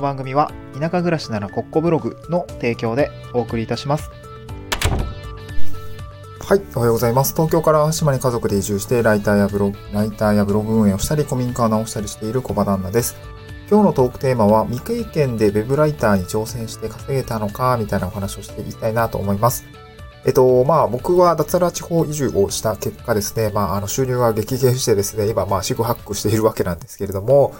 [0.00, 4.10] の番組は田舎暮らしならコッコブログの提供でお送りいたします。
[6.40, 7.34] はい、おはようございます。
[7.34, 13.14] 東京から島に家族で移住して、ライターやブログ、ライターやブログ運営をしたり、古民家を直したりしている小場旦那です。
[13.70, 19.64] 今日のトークテーマは、未経験でウェブライターに挑戦して稼げたのか、みたいなお話をしていきたいなと思います。
[20.24, 27.54] えっと、まあ僕は脱サラ地方移住をした結果ですね、まああの収入が激減してですね、今まあ四苦八苦しているわけなんですけれども、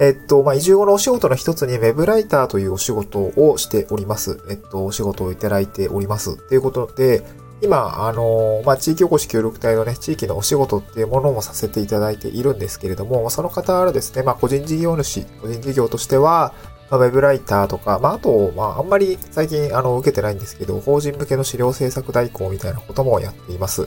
[0.00, 4.40] えっと、まあ移住後のお仕事の一つにウェブライターというお仕事をしております。
[4.50, 6.36] えっと、お仕事をいただいております。
[6.48, 7.22] ということで、
[7.62, 16.52] 今、あの、まあ、地域おこし協力隊のね、地域のお仕事っていうものもさせていただいているんですけれども、その方はですね、まあ、個人事業主、個人事業としては、
[16.90, 23.86] まあ、ウェブライターとか、まあ、あと、まあ、あんまり最近、あの、受けてないんですけど、法人向けの資料制作代行みたいなこともやっています。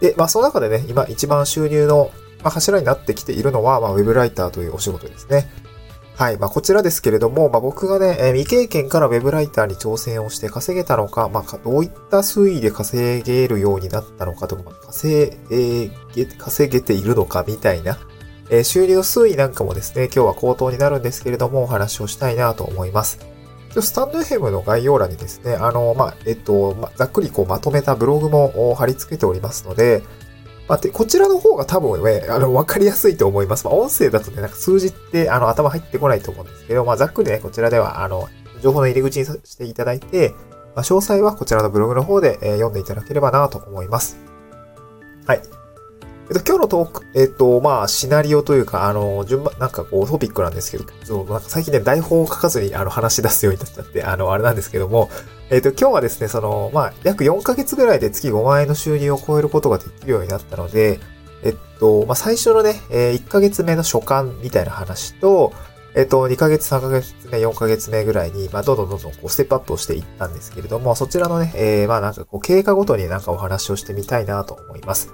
[0.00, 2.10] で、まあ、その中でね、今一番収入の、
[2.42, 5.50] まあ、柱になってきているのは、まあ、ウェブライターというお仕事ですね。
[6.20, 6.38] はい。
[6.38, 15.90] まあ、こちらですけれども、まあ、僕がね、えー未経験からウェブライターに挑戦をして稼げたのか、まあ、どういった推移で稼げるようになったのかとか、稼げ、
[16.36, 17.98] 稼げているのかみたいな、
[18.50, 23.18] えー収入推移なんかもですね、今日は口頭になるんですけれども、お話をしたいなと思います。
[23.80, 30.02] スタンド FM の概要欄にですね、あの、まあ、えっと、ま、ざっくりこうまとめたブログも貼り付けておりますので、
[30.70, 33.66] まあ、で、こちらの方が多分ね、あの、わかりやすいと思います。
[33.66, 38.28] まあ、音声だとね、なんか数字って、あの、頭入ってこないと思うんですけど、まあ、ざっくりね、こちらでは、あの、
[38.62, 40.32] 情報の入り口にしていただいて、
[40.76, 44.16] まあ、詳細はこちらのブログの方で、えー読んでいただければなと思います。
[45.26, 45.42] はい。
[46.28, 55.10] えっと、今日のトーク、えっと、まあ、シナリオというか、あの、順番、なんかこう、トピックなんですけど、そう、なんか最近ね、台本を書かずに、あの、話し出すようになっちゃって、あの、あれなんですけども、
[55.50, 61.00] えっと、今日はですね、その、まあ、約4ヶ月ぐらいで月5万円の収入を超えることができるようになったので、
[61.42, 65.52] えっと、まあ、最初のね、えー1ヶ月目の初感みたいな話と、
[65.96, 75.12] えっと、2ヶ月、3ヶ月目、4ヶ月目ぐらいに、まあ、どんどんどんどんこう、ステップアップをしていったんですけれども、そちらのね、えー、まあ、なんかこう、経過ごとになんかお話をしてみたいなと思います。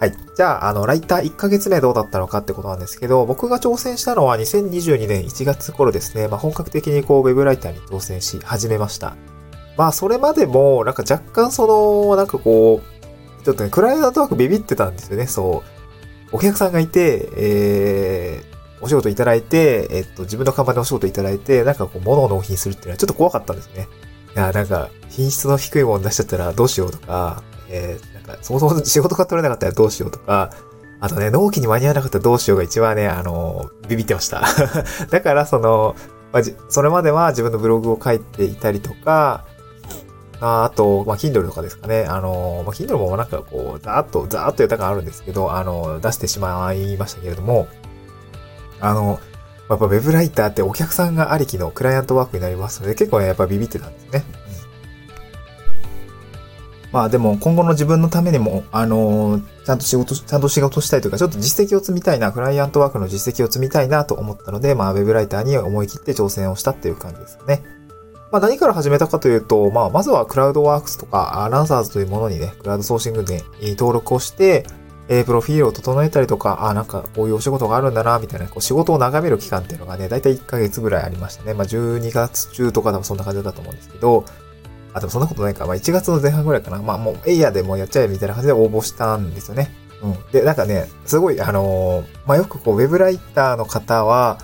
[0.00, 0.14] はい。
[0.34, 6.26] じゃあ、あの、ライター1ヶ月目どうだったのかってことなんですけど、僕が挑戦したのは2022年1月頃ですね。
[6.26, 9.14] まあ、本格的にこう、ウェブライターに挑戦し始めました。
[9.80, 15.64] まあ、それまでも、なんか若干その、なんかこう、ちょっとね、クライアントワークビビってたんですよね、そ
[16.32, 16.36] う。
[16.36, 23.88] お客さんがいて、えー、お仕事いただいて、えっと、自分の看板でお仕事いただいて、なんかこう、物を納品するっていうのはちょっと怖かったんですね。
[24.36, 30.50] いや、なんか、品質の低いもの出しちゃったらどうしようとか、えー、なんか、そもそも仕事が取れなかったらどうしようとか、
[31.00, 34.42] あとね、納期に間に合わなかったらどうしようが一番ね、あの、ビビってました。
[35.10, 35.96] だから、その、
[36.32, 39.44] まあじそれまでは自分のブログを書いていたりとか、
[40.40, 42.06] ああと、まあ、Kindle とかですかね。
[42.08, 47.68] あの、まあ、Kindle もなんかこう、ざーっと、ざーっと豊かあるんですけど、あの、出してしまいましたけれども、
[48.80, 49.20] あの、
[49.68, 54.24] やっぱ Web ライターってお客さんがありきのクライアントワークになりますので、結構ね、やっぱビビってたんですね。
[56.92, 67.62] まあでも今後の自分のためにも、あのーちゃんと仕事、ちゃんと仕事したいというか、ちょっと実績を積みたいな、クライアントワークの実績を積みたいなと思ったので、まあウェブライターに思い切って挑戦をしたっていう感じですかね。
[68.32, 73.42] まあ何から始めたかというと、まあまずはクラウドワークスとか、アランサーズというものにね、クラウドソーシングで
[73.76, 74.64] 登録をして、
[75.08, 81.54] えープロフィールを整えたりとか、あ、なんかこういうお仕事があるんだな、みたいな、こう仕事を眺める期間っていうのがね、だいたい1ヶ月ぐらいありましたね。
[81.54, 84.24] まあ12月中とかでもそんな感じだったと思うんですけど、
[84.92, 85.66] あ、でもそんなことないか。
[85.66, 86.80] まあ1月の前半ぐらいかな。
[86.80, 89.74] まあもうエイヤーでもやっちゃえみたいな感じで応募したんですよね。
[90.02, 90.14] うん。
[90.30, 94.38] で、なんかね、すごい、あのーまあよくこう、ウェブライターの方は、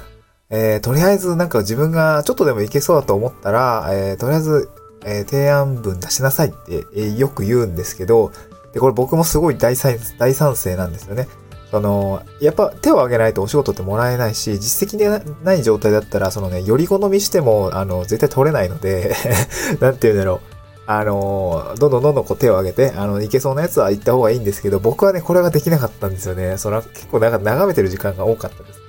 [0.51, 4.71] えー、とりあえずなんか自分がちょっとでもいけそうだと思ったら、えー、とりあえず、
[5.05, 8.33] えー提案文出しなさいって、えーよく言うんですけど、
[8.73, 11.29] で、これ僕もすごい大賛大賛成なんですよね。
[11.71, 15.09] その、やっぱ手を挙げないとお仕事ってもらえないし、実績で
[15.43, 19.15] ない状態だったら、そのね、より好みしても、あの、絶対取れないので、
[19.81, 20.41] なんて言うんだろう。
[20.89, 26.57] あの、どんどんどんどんこう手を挙げて、あの、いけそうなやつは行った方がいいんですけど、僕はね、これができなかったんですよね。
[26.59, 28.86] それは結構なんか眺めてる時間が多かったです。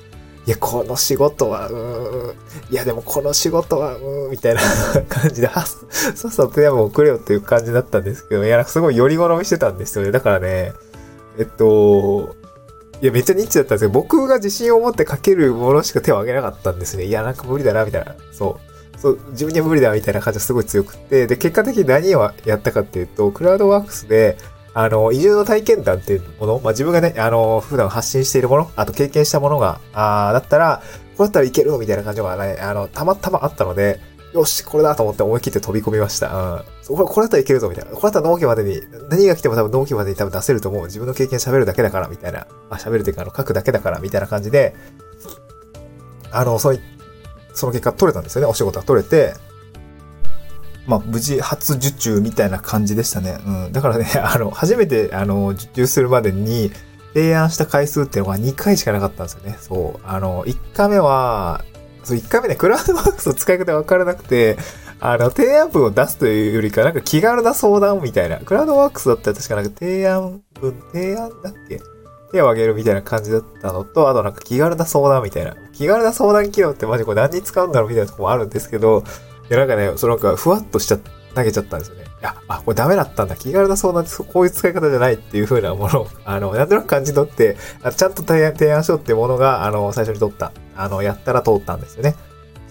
[0.47, 2.35] いや、この仕事は、うーん。
[2.71, 4.61] いや、でもこの仕事は、うん、みたいな
[5.09, 10.11] 感じで、はっさっさと手をくれよっていう感じだったんですけど、いや、なんかすごいより好みしてたんですよね。
[10.11, 10.71] だからね、
[11.37, 12.35] えっと、
[13.01, 17.03] いや、めっちゃニッチだったんですけど、僕が自信を持って書けるものしか手を挙げなかったんですね。
[17.03, 18.15] いや、なんか無理だな、みたいな。
[18.31, 18.57] そ
[18.97, 18.99] う。
[19.01, 24.37] そう、自分には無理だ、みたいな感じがすごい強くって、で、結果的に何をやったかっていうと、クラウドワークスで、
[24.79, 30.83] あの、移住の体験談っていうもの、まあ、自分がね、あの、普段発信しているもの、あと経験したものが、あーだったら、
[31.17, 33.99] これだったらいけるみたいな感じがね、あの、たまたまあったので、
[34.35, 36.27] よし、これだと思って思い切って飛び込みました。
[36.27, 36.95] うん。
[36.95, 37.91] これ、これだったらいけるぞ、みたいな。
[37.91, 38.79] これだったら納期までに、
[39.09, 40.85] 何が来ても多分納期までに多分出せると思う。
[40.85, 42.45] 自分の経験喋るだけだから、みたいな。
[42.69, 44.75] あ、喋るというか、あの、書くだけだから、みたいな感じで、
[46.31, 46.79] あの、そうい、
[47.55, 48.47] その結果取れたんですよね。
[48.47, 49.33] お仕事が取れて、
[50.87, 53.37] まあ、無事初受注みたいな感じでしたね。
[53.45, 53.71] うん。
[53.73, 56.71] だからね、 あの、初めて、あの、受注するまでに、
[57.13, 59.57] 提案した回数っていうのが2回しかなかったんですよね。
[59.59, 59.99] そう。
[60.07, 61.63] あの、1回目は、
[62.03, 64.57] そう、1回目ね、クラウドワークスの使い方がわからなくて、
[64.99, 68.37] あの、提案文を出すというよりか、なんか気軽な相談みたいな。
[68.37, 71.81] クラウドワークスだったら確かなんか提案文、提案だっけ？
[72.31, 75.55] 手を挙げるみたいな感じだったのと、あとなんか気軽な相談みたいな。
[75.73, 79.03] 気軽な相談機能ってマジこれ何に使うんだろうみたいなとこもあるんですけど、
[79.49, 80.99] いやなんかね、そのなんかふわっとしちゃ、
[81.35, 82.03] 投げちゃったんですよね。
[82.19, 83.35] いや、あ、これダメだったんだ。
[83.35, 87.57] 気軽な相談ってこういう使い方じゃないっていう風なものを、 あの、なんとなく感じ取って、
[87.95, 90.51] ちゃんと提案提案しようっていうものが、あの、最初に取った。
[90.75, 92.15] あの、やったら通ったんですよね。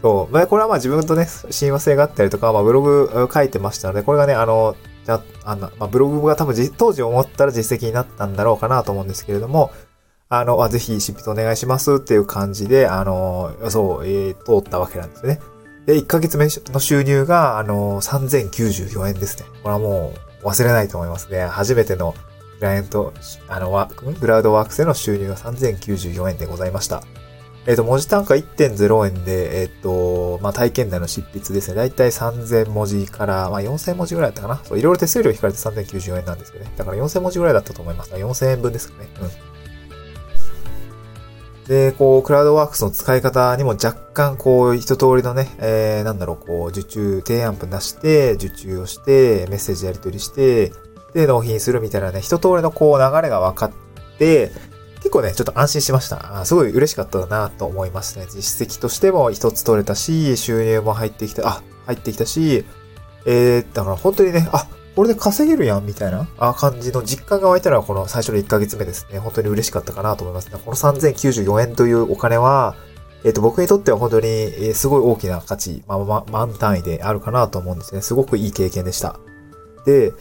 [0.02, 0.34] そう。
[0.34, 4.74] まあ、これはまあ自分とね、親和性があったりとか、まあブログ書いてましたので、これがね、あの、
[5.04, 9.70] じゃあ、の、まあ、ブログが多分当時思ったら実績になったんだろうかなと思うんですけれども、
[10.28, 15.40] あの、あぜひ執筆お願いしますっていう感じで、あの、そう、えー、通ったわけなんですよね。
[15.86, 19.46] で、1ヶ月目の収入が、あの、3094円ですね。
[19.62, 20.12] これはも
[20.42, 21.46] う忘れないと思いますね。
[21.46, 22.14] 初めての
[22.58, 23.12] クライアント、
[23.48, 27.02] あの、ワグラウドワークスでの収入が3094円でございました。
[27.66, 31.74] えっ、ー、と、文字単価1.0円で、えっ、ー、と、まあ、体験談の執筆ですね。
[31.74, 34.60] だいたい3000文字から、まあ、4000文字ぐらいだったかな。
[34.64, 36.72] そう、いろいろ手数料引かれて3094円なんですけどね。
[36.76, 38.12] だから4000文字ぐらいだったと思います。
[38.12, 39.08] 4000円分ですかね。
[39.20, 39.30] うん。
[41.68, 50.72] で、こう、クラウドワークスの使い方にも若干、こう、一通りのね、えー、なんだろう、こう、受注、提案文出して、受注をして、メッセージやり取りして、
[51.14, 53.72] で、納品するみたいなね、一通りのこう、流れが分かっ
[54.18, 54.52] て、
[54.96, 56.44] 結構ね、ちょっと安心しました。
[56.44, 58.26] すごい嬉しかったなと思いますね。
[58.28, 62.64] 実績としても一つ取れたし、収入も入ってきた、あ、入ってきたし、
[63.24, 64.66] えー、だから本当にね、あ、
[64.96, 66.26] これで稼げるやん、みたいな？
[66.54, 69.18] 感じの実感が湧いたのはこの最初の1ヶ月目ですね。
[69.18, 70.58] 本当に嬉しかったかなと思いますね。
[70.64, 72.74] この3094円というお金は、
[73.22, 78.00] えっ、ー、と、僕にとっては本当に、すごい大きな価値、まあ、ま、満単位であるかなと思うんですね。
[78.00, 79.20] すごくいい経験でした。
[79.84, 80.12] で、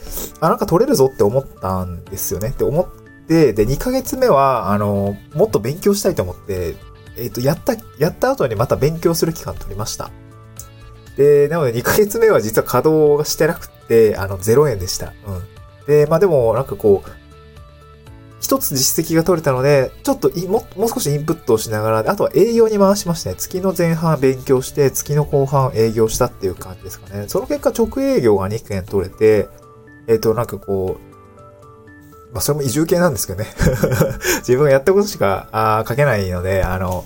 [0.42, 2.50] あ、なんか取れるぞって思ったんですよね。
[2.50, 6.76] って思って、で、2ヶ月目は、あの、もっと勉強したいと思って、
[7.18, 10.12] えっ、ー、と、やった、やった後にまた勉強する期間取りました。
[11.16, 15.14] で、なので2ヶ月目は実は稼働してなくてて、あの、0円でした。
[15.28, 15.86] うん。
[15.88, 17.10] で、まあでも、なんかこう、
[18.46, 23.36] 一つ実績が取れたので、ちょっとももう少しインプットをしながら、あとは営業に回しましたね。
[23.38, 27.26] 月の前半勉強して、月の後半営業したっていう感じですかね。
[27.28, 29.50] その結果直営業が2件取れて、
[30.08, 33.48] えっ、ー、と、なんかこう、まあそれも移住系なんですけどね。
[34.46, 37.04] 自分がやったことしかあ書けないので、あの、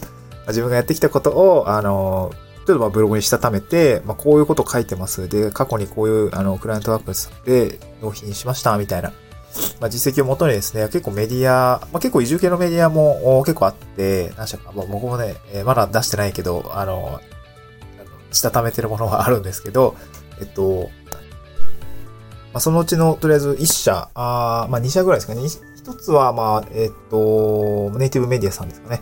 [0.47, 2.31] 自分がやってきたことを、あの、
[2.69, 5.27] ちょっとまあブログにしたためて、まあ、こういうこと書いてます。
[5.27, 9.11] で、過去にこういうあのクライアントワークスで納品しました、みたいな。
[9.79, 17.19] まあ、実績をもとにですね、結構メディア、まあ、結構移住系のメディアも結構あって、何社か、まあ、僕もね、えー、まだ出してないけど、あの、
[18.31, 19.95] したためてるものはあるんですけど、
[20.39, 20.91] えっと、
[22.53, 25.41] まあ、そのうちのとりあえず1社、あまあ2社ぐらいですかね。
[25.41, 29.01] 1つは、まあ、えっと、ネイティブメディアさんですかね。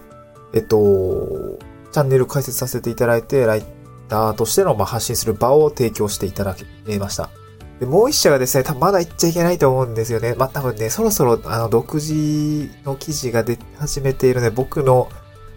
[0.53, 1.59] えっと、
[1.97, 3.63] チャンネル開設させていただいて、ライ
[4.07, 6.63] ターとしてのま発信する場を提供していただき
[6.99, 7.31] ました。
[7.79, 10.35] で、もう一社がですね、多分まだ言っちゃいけないと思うんですよね。
[10.35, 15.09] まあ、多分ね、そろそろ、あの、独自の記事が出始めているので、僕の、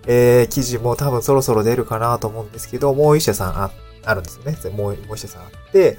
[0.07, 3.71] えー、記事も多分そろそろ出るかなと思うんですけど、もう一社さんあ、
[4.07, 4.57] あるんですよね。
[4.75, 5.99] もう、もう一社さんあって、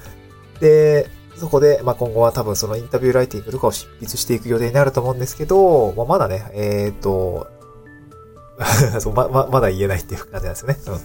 [0.58, 7.61] で、そこで、まあ、今後は多分そのインタビューライティングとかを執筆していく予定になると思うんですけど、まあ、まだね、えっ、ー、と、
[9.00, 10.78] そうま、ま、まだ言えないっていう感じなんですね。
[10.86, 11.00] うん。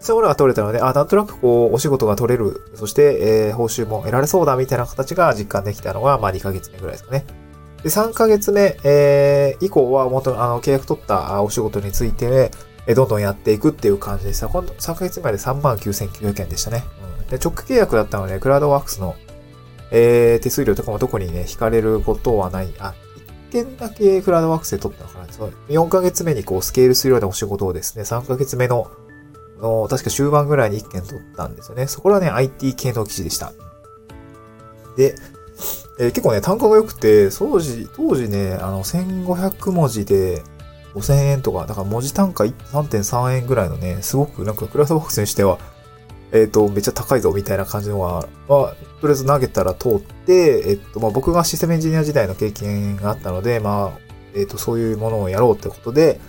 [0.00, 7.24] そういうものが取れたので、あ、なんとなくこう、お仕事が取れる、そして、えー、報酬も得られそうだみたいな形が実感できたのが、まあ2ヶ月目ぐらいですかね。
[7.82, 12.50] で、3ヶ月目、えー、以降は元、あの、契約取ったお仕事について、
[12.86, 14.48] えどんどんやっていくっていう感じでした。
[14.48, 16.84] 今度、3ヶ月前で39,900円でしたね。
[17.20, 17.28] うん。
[17.28, 19.14] で、直契約だったので、クラウドワークスの、
[19.90, 22.74] えー、手数料とかも特にね、引かれることはない。
[22.78, 22.94] あ、
[23.54, 25.24] 件だけクラウドワークスで取ったのかな。
[25.26, 28.90] 4ヶ月目にこうスケールするようなお仕事をですね、3ヶ月目の、
[29.60, 31.86] の、確か終盤ぐらいに1件取ったんですよね。
[31.86, 33.52] そこはね、IT 系の記事でした。
[34.96, 35.14] で、
[36.00, 40.42] えー、結構ね、単価が良くて、当時、当時ね、あの、1500文字で
[40.94, 45.58] 5000円とか、だから文字単価3.3円ぐらいのね、すごくなんかクラウドワークスにしては、
[46.34, 48.58] えっ、ー、と、めっちゃ高いぞみたいな感じのは、まあ、
[49.00, 53.98] とりあえず投げたら通って、えっ、と、まあ僕がシステムエンジニア時代の経験があったので、まあ、
[54.34, 56.20] えっ、と、そういうものをやろうってことで、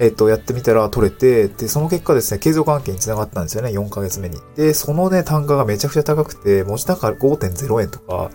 [0.00, 4.40] えっ、と、やってみたら取れて、で、その結果ですね、継続関係につながったんですよね、4ヶ月目に。
[4.56, 8.32] で、そのね、単価がめちゃくちゃ高くて、文字単価5.0円とか、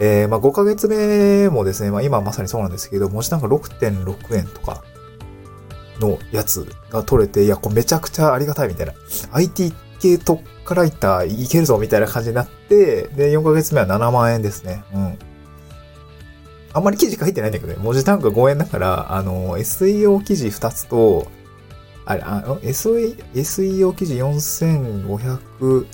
[0.00, 4.82] えー、まあ5ヶ月目もですね、まあ今まさにそうなんですけど、文字単価6.6円とか、
[6.00, 8.94] のやつが取れて、いや、これめちゃくちゃありがたいみたいな。
[9.32, 9.72] IT
[10.04, 14.84] 系特化ライターいけるぞみたいな感じになって、で、4ヶ月目は7万円ですね。
[14.92, 15.18] うん。
[16.74, 21.28] あんまり記事書いてないんだけどね、文字単価5円だから、あの、SEO 記事2つと、
[22.04, 25.86] あれ、あの、SEO, 記事4500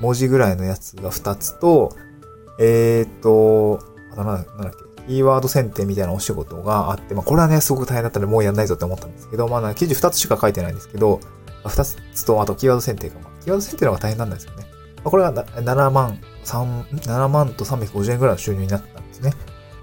[0.00, 1.96] 文字ぐらいのやつが2つと、
[2.58, 3.80] えーっと、
[4.12, 11.20] あとなんだっけ、キーワード選定みたいなお仕事があって、まあこれはね、すごく大変だったのでもうやんないぞって思ったんですけど、まあ記事2つしか書いてないんですけど、
[11.68, 14.66] 2つと、あとキーワード選定が、まあ、キーワード選定の方が大変なんですよね。
[14.96, 19.32] まあこれが7万、3、7万と350円ぐらいの収入になったんですね。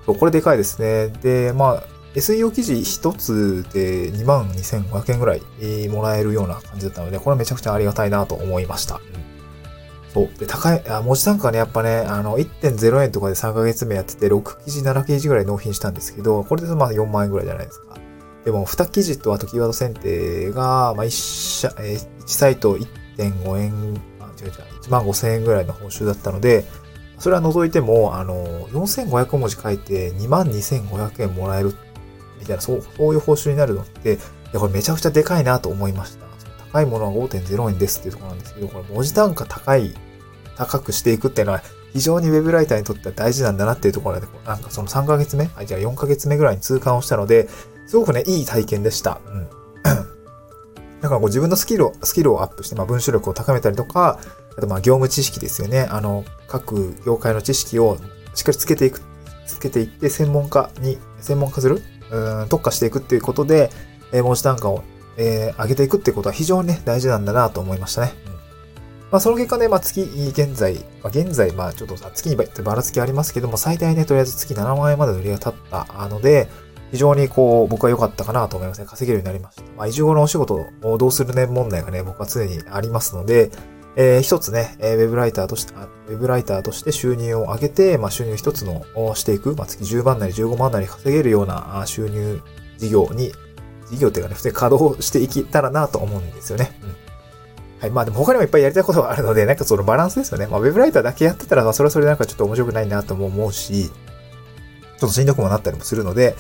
[0.06, 1.10] これでかいですね。
[1.22, 1.84] で、まあ、
[2.16, 5.42] SEO 記事1つで2万2500円ぐらい
[5.90, 9.02] もらえるような感じだったので、これはめちゃくちゃありがたいなと思いました。
[10.14, 10.40] そう。
[10.40, 18.07] で、高い、あ文字単価ね、やっぱね、あの、1.0円とかで3ヶ月目やってて、6記事、7記事ぐらい納品したんですけど、これでまあ4万円ぐらいじゃないですか。
[18.48, 26.64] でも、2記事とあとキーワード選定が、まあ1社、えー1サイト1.5円、あ、違う違う、1万5千円ぐらいの報酬だったので、
[27.20, 31.76] それは除いても、あの、4500文字書いて2万2500円もらえる、
[32.40, 34.18] みたいな、そう、そういう報酬になるのって、い
[34.54, 36.26] や、これめちゃくちゃでかいなと思いました。
[36.72, 39.94] 高いものは5.0円ですっていうところなんですけど、これ文字単価高い、
[40.56, 47.50] 高くしていくっていうのは、非常にウェブライターにとっては大事なんだなっていうところで、なんかその3ヶ月目あ、じゃあ4ヶ月目ぐらいに痛感をしたので、
[47.88, 49.20] すごくね、いい体験でした。
[49.26, 49.48] うん。
[51.02, 54.20] だからこう自分のスキルを、スキルをアップして、まあ文章力を高めたりとか、
[54.58, 55.88] あとまあ業務知識ですよね。
[55.90, 57.98] あの、各業界の知識を
[58.36, 59.02] しっかりつけていく、
[59.46, 63.70] つけていって専門家に、専門化するうん、特化していくっていうことで、
[64.14, 64.84] えー文字単価を、
[65.18, 68.14] えー上げていくっていうことは非常にね、大事なんだなと思いましたね。
[68.26, 68.38] うん
[69.10, 76.50] まあ、その結果ね、まあ、月、現在、まあ、現在、まあ、ちょっとさ、月にばばらつきありますけども、最大ね、とりあえず月7万円までの売りが立ったので、
[76.92, 78.88] 非常にこう、僕は良かったかなと思いますね。
[78.88, 79.64] 稼げるようになりました。
[79.76, 83.52] まあ、移住後のお仕事をどうするね問題がね、僕は常にありますので、
[83.96, 85.74] えー一つね、えーウェブライターとして、
[86.08, 92.42] ウェブライターとして収入を上げて、まあ、収入一つのをしていく、まあ、月10万なり15万なり稼げるような収入
[92.78, 93.34] 事業に、
[93.90, 96.80] 事業っていうかね、普通に稼働していけたらなと思うんですよね。
[96.84, 97.08] うん
[97.80, 97.92] はい。
[97.92, 100.48] まあでも他にもいっぱいやりたいことがあるので、なんかそのバランスですよね。
[100.48, 103.92] まあウェブライターだけやってたら、まあそれはそれなんかちょっと面白くないなとも思うし、ちょ
[104.98, 106.36] っとしんどくもなったりもするので、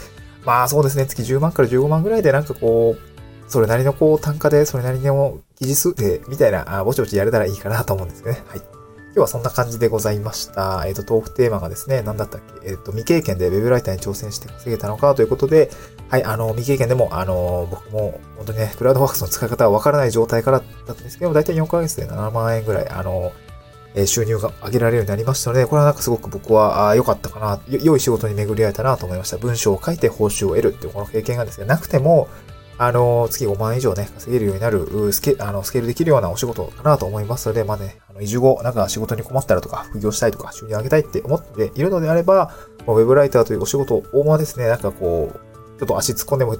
[0.45, 8.43] まあそうですね、月10万から15万ぐらいでなんかこう、それなりのこう単価で、それなりの記事数で、みたいな、あぼちぼちやれたらいいかなと思うんですけどね。
[8.47, 8.59] はい。
[8.59, 10.83] 今日はそんな感じでございました。
[10.85, 12.69] えっ、と、トークテーマがですね、何だったっけ？
[12.69, 15.71] えっ、と、未経験でウェブライターに挑戦して稼げたのかということで、
[16.09, 23.31] はい、あの、未経験でも、あの、僕も、本当にね、クラウドワークスの使い方はわからない状態からだったんですけども、だいたい4ヶ月で7万円ぐらい、あの、
[23.97, 29.37] え収入が上げられるようになりましたので、これはなんかすごく僕は、良かったかな、良い仕事に巡り合えたなと思いました。
[29.37, 32.27] 文章を書いて報酬を得るっていうこの経験がですね、なくても、
[32.77, 42.53] あの、月5万円以上ね、稼げるようになる、スケ、あの、スケールできるようなお仕事かなと思いますので、まあね、あの、移住後、なんか仕事に困ったらとか、副業したいとか、収入を上げたいって思っているのであれば、
[42.85, 46.57] ウェブライターというお仕事を、まあですね、なんかこう、ちょっと足突っ込んでもい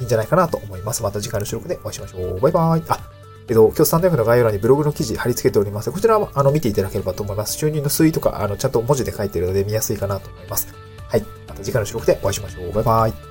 [0.00, 1.02] いんじゃないかなと思います。
[1.04, 2.40] また次回の収録でお会いしましょう。
[2.40, 2.84] バイバーイ。
[2.88, 2.98] あ、
[3.48, 5.92] えっと、今日スタンド F の概要欄にブログの記事貼り付けております。
[5.92, 7.56] こちらは、あの、見ていただければと思います。
[7.56, 10.68] 収入の推移とか、あの、ちゃんと文字で書いてるので見やすいかなと思います。
[11.08, 11.20] はい。
[11.46, 12.72] また次回の収録でお会いしましょう。
[12.72, 13.25] バイバイ。